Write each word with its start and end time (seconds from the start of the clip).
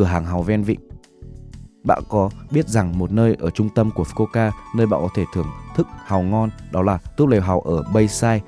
cửa 0.00 0.06
hàng 0.06 0.24
hào 0.24 0.42
ven 0.42 0.62
vịnh. 0.62 0.80
Bạn 1.84 2.02
có 2.08 2.30
biết 2.50 2.68
rằng 2.68 2.98
một 2.98 3.12
nơi 3.12 3.36
ở 3.40 3.50
trung 3.50 3.68
tâm 3.74 3.90
của 3.90 4.02
Fukuoka, 4.02 4.50
nơi 4.76 4.86
bạn 4.86 5.00
có 5.02 5.08
thể 5.14 5.24
thưởng 5.34 5.46
thức 5.76 5.86
hàu 6.04 6.22
ngon, 6.22 6.50
đó 6.72 6.82
là 6.82 6.98
túp 7.16 7.28
lều 7.28 7.40
hàu 7.40 7.60
ở 7.60 7.82
Bayside, 7.94 8.40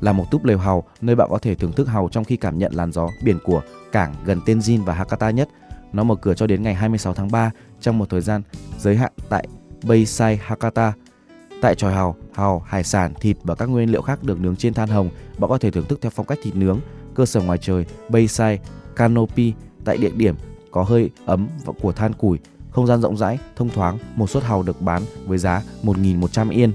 là 0.00 0.12
một 0.12 0.24
túp 0.30 0.44
lều 0.44 0.58
hàu 0.58 0.84
nơi 1.00 1.16
bạn 1.16 1.28
có 1.30 1.38
thể 1.38 1.54
thưởng 1.54 1.72
thức 1.72 1.88
hàu 1.88 2.08
trong 2.12 2.24
khi 2.24 2.36
cảm 2.36 2.58
nhận 2.58 2.72
làn 2.74 2.92
gió 2.92 3.08
biển 3.24 3.38
của 3.44 3.62
cảng 3.92 4.14
gần 4.24 4.40
Tenjin 4.46 4.84
và 4.84 4.94
Hakata 4.94 5.30
nhất. 5.30 5.48
Nó 5.92 6.04
mở 6.04 6.14
cửa 6.14 6.34
cho 6.34 6.46
đến 6.46 6.62
ngày 6.62 6.74
26 6.74 7.14
tháng 7.14 7.30
3 7.30 7.50
trong 7.80 7.98
một 7.98 8.10
thời 8.10 8.20
gian 8.20 8.42
giới 8.78 8.96
hạn 8.96 9.12
tại 9.28 9.46
Bayside 9.82 10.38
Hakata. 10.42 10.92
Tại 11.62 11.74
tròi 11.74 11.92
hàu, 11.92 12.16
hàu, 12.32 12.62
hải 12.66 12.84
sản, 12.84 13.14
thịt 13.20 13.36
và 13.42 13.54
các 13.54 13.66
nguyên 13.66 13.90
liệu 13.92 14.02
khác 14.02 14.22
được 14.22 14.40
nướng 14.40 14.56
trên 14.56 14.74
than 14.74 14.88
hồng, 14.88 15.10
bạn 15.38 15.50
có 15.50 15.58
thể 15.58 15.70
thưởng 15.70 15.86
thức 15.88 15.98
theo 16.02 16.10
phong 16.10 16.26
cách 16.26 16.38
thịt 16.42 16.56
nướng. 16.56 16.80
Cơ 17.14 17.26
sở 17.26 17.40
ngoài 17.40 17.58
trời 17.58 17.84
Bayside 18.08 18.58
Canopy 18.96 19.54
tại 19.84 19.96
địa 19.96 20.10
điểm 20.16 20.34
có 20.70 20.82
hơi 20.82 21.10
ấm 21.26 21.48
và 21.64 21.72
của 21.82 21.92
than 21.92 22.12
củi, 22.12 22.38
không 22.70 22.86
gian 22.86 23.00
rộng 23.00 23.16
rãi, 23.16 23.38
thông 23.56 23.68
thoáng, 23.68 23.98
một 24.16 24.30
suất 24.30 24.42
hàu 24.42 24.62
được 24.62 24.82
bán 24.82 25.02
với 25.26 25.38
giá 25.38 25.62
1.100 25.82 26.50
yên. 26.50 26.72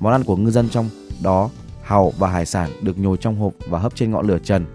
Món 0.00 0.12
ăn 0.12 0.24
của 0.24 0.36
ngư 0.36 0.50
dân 0.50 0.68
trong 0.68 0.88
đó 1.22 1.50
hàu 1.82 2.12
và 2.18 2.28
hải 2.28 2.46
sản 2.46 2.70
được 2.82 2.98
nhồi 2.98 3.16
trong 3.16 3.36
hộp 3.36 3.52
và 3.68 3.78
hấp 3.78 3.94
trên 3.94 4.10
ngọn 4.10 4.26
lửa 4.26 4.38
trần. 4.38 4.66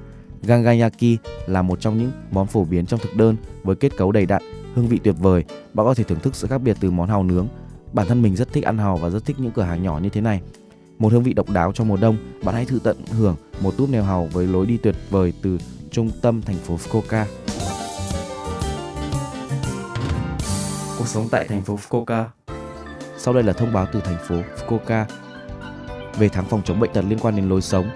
Gangayaki 0.44 1.18
là 1.48 1.62
một 1.62 1.80
trong 1.80 1.98
những 1.98 2.12
món 2.32 2.48
phổ 2.48 2.64
biến 2.64 2.86
trong 2.86 3.00
thực 3.00 3.16
đơn 3.16 3.36
với 3.64 3.76
kết 3.76 3.98
cấu 3.98 4.12
đầy 4.12 4.26
đặn, 4.26 4.42
hương 4.76 4.88
vị 4.88 5.00
tuyệt 5.04 5.16
vời. 5.20 5.44
Bạn 5.74 5.86
có 5.86 5.94
thể 5.94 6.04
thưởng 6.04 6.20
thức 6.20 6.36
sự 6.36 6.48
khác 6.48 6.58
biệt 6.58 6.78
từ 6.80 6.92
món 6.92 7.10
hàu 7.10 7.24
nướng. 7.24 7.48
Bản 7.94 8.08
thân 8.08 8.22
mình 8.22 8.36
rất 8.36 8.54
thích 8.54 8.64
ăn 8.64 8.78
hàu 8.78 8.98
và 8.98 9.10
rất 9.10 9.26
thích 9.26 9.36
những 9.40 9.52
cửa 9.52 9.64
hàng 9.64 9.84
nhỏ 9.84 10.00
như 10.04 10.10
thế 10.10 10.22
này. 10.22 10.42
Một 11.00 11.12
hương 11.12 11.24
vị 11.24 11.34
độc 11.34 11.50
đáo 11.50 11.72
trong 11.72 11.88
mùa 11.88 11.98
đông, 11.98 12.18
bạn 12.44 12.56
hãy 12.56 12.66
thử 12.66 12.80
tận 12.84 12.98
hưởng 13.18 13.36
một 13.62 13.78
túp 13.78 13.90
nèo 13.90 14.04
hàu 14.04 14.26
với 14.34 14.48
lối 14.48 14.66
đi 14.66 14.78
tuyệt 14.78 14.96
vời 15.10 15.34
từ 15.42 15.58
trung 15.92 16.10
tâm 16.22 16.42
thành 16.42 16.58
phố 16.58 16.76
Fukuoka. 16.76 17.26
Cuộc 21.00 21.08
sống 21.08 21.28
tại 21.32 21.48
thành 21.48 21.62
phố 21.62 21.80
Fukuoka. 21.90 22.24
Sau 23.18 23.34
đây 23.34 23.44
là 23.44 23.54
thông 23.54 23.74
báo 23.74 23.88
từ 23.92 24.02
thành 24.02 24.18
phố 24.28 24.36
Fukuoka 24.58 25.06
về 26.18 26.30
tháng 26.30 26.46
phòng 26.46 26.62
chống 26.66 26.80
bệnh 26.80 26.94
tật 26.94 27.02
liên 27.10 27.20
quan 27.20 27.36
đến 27.36 27.50
lối 27.50 27.62
sống. 27.62 27.90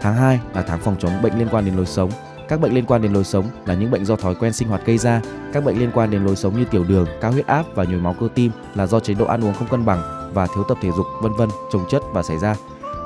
Tháng 0.00 0.14
2 0.14 0.40
là 0.54 0.62
tháng 0.62 0.80
phòng 0.80 0.96
chống 0.98 1.22
bệnh 1.22 1.38
liên 1.38 1.48
quan 1.50 1.64
đến 1.64 1.76
lối 1.76 1.86
sống. 1.86 2.10
Các 2.48 2.60
bệnh 2.60 2.74
liên 2.74 2.86
quan 2.86 3.02
đến 3.02 3.12
lối 3.12 3.24
sống 3.24 3.48
là 3.66 3.74
những 3.74 3.90
bệnh 3.90 4.04
do 4.04 4.16
thói 4.16 4.34
quen 4.34 4.52
sinh 4.52 4.68
hoạt 4.68 4.86
gây 4.86 4.98
ra. 4.98 5.20
Các 5.52 5.64
bệnh 5.64 5.78
liên 5.78 5.90
quan 5.94 6.10
đến 6.10 6.24
lối 6.24 6.36
sống 6.36 6.58
như 6.58 6.64
tiểu 6.64 6.84
đường, 6.84 7.06
cao 7.20 7.32
huyết 7.32 7.46
áp 7.46 7.64
và 7.74 7.84
nhồi 7.84 8.00
máu 8.00 8.14
cơ 8.20 8.28
tim 8.34 8.52
là 8.74 8.86
do 8.86 9.00
chế 9.00 9.14
độ 9.14 9.24
ăn 9.24 9.44
uống 9.44 9.54
không 9.54 9.68
cân 9.68 9.84
bằng 9.84 10.30
và 10.34 10.46
thiếu 10.54 10.64
tập 10.68 10.78
thể 10.82 10.90
dục, 10.96 11.06
vân 11.22 11.32
vân, 11.32 11.48
trồng 11.72 11.84
chất 11.90 12.02
và 12.12 12.22
xảy 12.22 12.38
ra. 12.38 12.56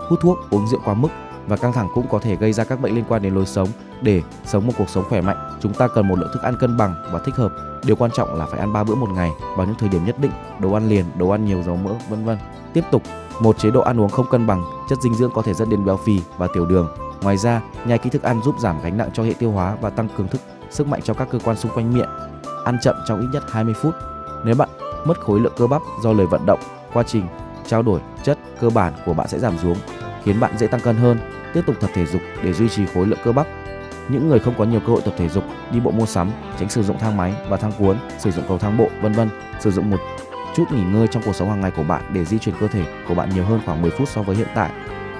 Hút 0.08 0.18
thuốc, 0.22 0.38
uống 0.50 0.68
rượu 0.68 0.80
quá 0.84 0.94
mức 0.94 1.08
và 1.46 1.56
căng 1.56 1.72
thẳng 1.72 1.88
cũng 1.94 2.08
có 2.08 2.18
thể 2.18 2.36
gây 2.36 2.52
ra 2.52 2.64
các 2.64 2.80
bệnh 2.80 2.94
liên 2.94 3.04
quan 3.08 3.22
đến 3.22 3.34
lối 3.34 3.46
sống. 3.46 3.68
Để 4.02 4.22
sống 4.44 4.66
một 4.66 4.72
cuộc 4.78 4.88
sống 4.88 5.04
khỏe 5.08 5.20
mạnh, 5.20 5.47
chúng 5.60 5.74
ta 5.74 5.88
cần 5.88 6.08
một 6.08 6.18
lượng 6.18 6.30
thức 6.32 6.42
ăn 6.42 6.56
cân 6.56 6.76
bằng 6.76 6.94
và 7.12 7.18
thích 7.18 7.34
hợp. 7.36 7.52
Điều 7.84 7.96
quan 7.96 8.10
trọng 8.10 8.34
là 8.34 8.46
phải 8.46 8.60
ăn 8.60 8.72
3 8.72 8.84
bữa 8.84 8.94
một 8.94 9.10
ngày 9.10 9.30
vào 9.56 9.66
những 9.66 9.76
thời 9.78 9.88
điểm 9.88 10.04
nhất 10.04 10.16
định, 10.18 10.32
đồ 10.58 10.72
ăn 10.72 10.88
liền, 10.88 11.04
đồ 11.18 11.28
ăn 11.28 11.44
nhiều 11.44 11.62
dầu 11.62 11.76
mỡ, 11.76 11.90
vân 12.08 12.24
vân. 12.24 12.38
Tiếp 12.72 12.84
tục, 12.90 13.02
một 13.40 13.58
chế 13.58 13.70
độ 13.70 13.80
ăn 13.80 14.00
uống 14.00 14.08
không 14.08 14.26
cân 14.30 14.46
bằng, 14.46 14.64
chất 14.88 14.98
dinh 15.02 15.14
dưỡng 15.14 15.30
có 15.34 15.42
thể 15.42 15.54
dẫn 15.54 15.70
đến 15.70 15.84
béo 15.84 15.96
phì 15.96 16.20
và 16.38 16.48
tiểu 16.54 16.66
đường. 16.66 16.88
Ngoài 17.22 17.36
ra, 17.36 17.62
nhai 17.84 17.98
kỹ 17.98 18.10
thức 18.10 18.22
ăn 18.22 18.42
giúp 18.42 18.54
giảm 18.60 18.76
gánh 18.82 18.96
nặng 18.98 19.10
cho 19.14 19.22
hệ 19.22 19.32
tiêu 19.38 19.50
hóa 19.50 19.76
và 19.80 19.90
tăng 19.90 20.08
cường 20.16 20.28
thức 20.28 20.40
sức 20.70 20.86
mạnh 20.86 21.00
cho 21.04 21.14
các 21.14 21.28
cơ 21.30 21.38
quan 21.44 21.56
xung 21.56 21.72
quanh 21.72 21.94
miệng. 21.94 22.08
Ăn 22.64 22.78
chậm 22.82 22.96
trong 23.06 23.20
ít 23.20 23.26
nhất 23.32 23.42
20 23.50 23.74
phút. 23.74 23.94
Nếu 24.44 24.54
bạn 24.54 24.68
mất 25.04 25.20
khối 25.20 25.40
lượng 25.40 25.52
cơ 25.56 25.66
bắp 25.66 25.82
do 26.02 26.12
lời 26.12 26.26
vận 26.26 26.46
động, 26.46 26.60
quá 26.92 27.02
trình 27.02 27.26
trao 27.66 27.82
đổi 27.82 28.00
chất 28.22 28.38
cơ 28.60 28.70
bản 28.70 28.92
của 29.06 29.14
bạn 29.14 29.28
sẽ 29.28 29.38
giảm 29.38 29.58
xuống, 29.58 29.76
khiến 30.24 30.40
bạn 30.40 30.58
dễ 30.58 30.66
tăng 30.66 30.80
cân 30.80 30.96
hơn. 30.96 31.18
Tiếp 31.54 31.62
tục 31.66 31.76
tập 31.80 31.90
thể 31.94 32.06
dục 32.06 32.20
để 32.42 32.52
duy 32.52 32.68
trì 32.68 32.86
khối 32.86 33.06
lượng 33.06 33.18
cơ 33.24 33.32
bắp. 33.32 33.46
Những 34.08 34.28
người 34.28 34.38
không 34.38 34.54
có 34.58 34.64
nhiều 34.64 34.80
cơ 34.80 34.92
hội 34.92 35.02
tập 35.04 35.14
thể 35.16 35.28
dục, 35.28 35.44
đi 35.72 35.80
bộ 35.80 35.90
mua 35.90 36.06
sắm, 36.06 36.30
tránh 36.58 36.68
sử 36.68 36.82
dụng 36.82 36.98
thang 36.98 37.16
máy 37.16 37.34
và 37.48 37.56
thang 37.56 37.72
cuốn, 37.78 37.96
sử 38.18 38.30
dụng 38.30 38.44
cầu 38.48 38.58
thang 38.58 38.76
bộ, 38.76 38.88
vân 39.02 39.12
vân, 39.12 39.28
sử 39.60 39.70
dụng 39.70 39.90
một 39.90 39.98
chút 40.56 40.64
nghỉ 40.72 40.82
ngơi 40.92 41.06
trong 41.06 41.22
cuộc 41.26 41.36
sống 41.36 41.48
hàng 41.48 41.60
ngày 41.60 41.70
của 41.76 41.82
bạn 41.82 42.02
để 42.12 42.24
di 42.24 42.38
chuyển 42.38 42.54
cơ 42.60 42.68
thể 42.68 42.84
của 43.08 43.14
bạn 43.14 43.30
nhiều 43.34 43.44
hơn 43.44 43.60
khoảng 43.66 43.82
10 43.82 43.90
phút 43.90 44.08
so 44.08 44.22
với 44.22 44.36
hiện 44.36 44.48
tại. 44.54 44.70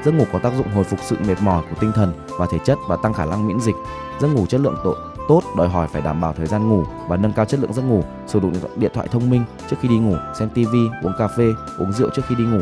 Giấc 0.05 0.13
ngủ 0.13 0.25
có 0.33 0.39
tác 0.39 0.53
dụng 0.57 0.69
hồi 0.69 0.85
phục 0.85 0.99
sự 1.03 1.17
mệt 1.27 1.43
mỏi 1.43 1.63
của 1.71 1.77
tinh 1.81 1.93
thần 1.95 2.13
và 2.39 2.47
thể 2.51 2.59
chất 2.65 2.79
và 2.89 2.97
tăng 3.03 3.15
khả 3.15 3.25
năng 3.25 3.49
miễn 3.49 3.61
dịch. 3.61 3.75
Giấc 4.21 4.29
ngủ 4.29 4.47
chất 4.47 4.61
lượng 4.61 4.77
tốt 4.85 4.95
tốt 5.29 5.43
đòi 5.57 5.69
hỏi 5.69 5.89
phải 5.89 6.03
đảm 6.03 6.21
bảo 6.21 6.33
thời 6.33 6.47
gian 6.47 6.69
ngủ 6.69 6.85
và 7.09 7.17
nâng 7.17 7.33
cao 7.33 7.45
chất 7.45 7.61
lượng 7.61 7.73
giấc 7.73 7.83
ngủ, 7.83 8.05
sử 8.27 8.41
dụng 8.41 8.53
điện 8.77 8.91
thoại 8.95 9.09
thông 9.11 9.31
minh 9.31 9.45
trước 9.71 9.77
khi 9.81 9.89
đi 9.89 9.99
ngủ, 9.99 10.15
xem 10.39 10.49
tivi, 10.49 10.89
uống 11.03 11.13
cà 11.19 11.29
phê, 11.29 11.45
uống 11.79 11.93
rượu 11.93 12.11
trước 12.17 12.23
khi 12.29 12.35
đi 12.35 12.45
ngủ, 12.45 12.61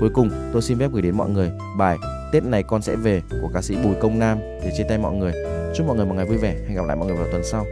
Cuối 0.00 0.10
cùng, 0.14 0.30
tôi 0.52 0.62
xin 0.62 0.78
phép 0.78 0.90
gửi 0.92 1.02
đến 1.02 1.16
mọi 1.16 1.30
người 1.30 1.50
bài 1.78 1.98
Tết 2.32 2.44
này 2.44 2.62
con 2.62 2.82
sẽ 2.82 2.96
về 2.96 3.22
của 3.42 3.50
ca 3.54 3.62
sĩ 3.62 3.76
Bùi 3.84 3.94
Công 4.00 4.18
Nam 4.18 4.38
để 4.38 4.72
chia 4.76 4.84
tay 4.88 4.98
mọi 4.98 5.14
người. 5.14 5.32
Chúc 5.74 5.86
mọi 5.86 5.96
người 5.96 6.06
một 6.06 6.14
ngày 6.14 6.26
vui 6.26 6.38
vẻ. 6.38 6.56
Hẹn 6.66 6.76
gặp 6.76 6.86
lại 6.86 6.96
mọi 6.96 7.06
người 7.06 7.16
vào 7.16 7.26
tuần 7.32 7.42
sau. 7.44 7.66